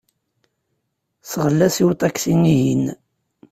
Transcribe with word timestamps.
Sɣel-as 1.31 1.75
i 1.83 1.83
uṭaksi-ihin. 1.89 2.83